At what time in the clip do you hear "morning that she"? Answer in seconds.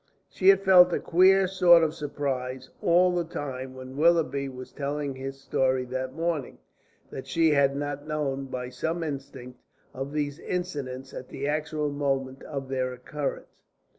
6.15-7.51